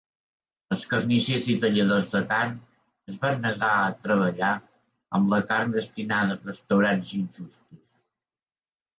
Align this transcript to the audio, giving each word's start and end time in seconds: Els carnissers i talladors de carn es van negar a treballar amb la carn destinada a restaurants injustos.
Els 0.75 0.83
carnissers 0.91 1.43
i 1.53 1.55
talladors 1.65 2.05
de 2.13 2.21
carn 2.31 2.55
es 3.11 3.19
van 3.25 3.37
negar 3.43 3.69
a 3.81 3.91
treballar 4.05 4.49
amb 5.19 5.29
la 5.35 5.39
carn 5.51 5.75
destinada 5.75 6.39
a 6.39 6.39
restaurants 6.49 7.13
injustos. 7.19 7.93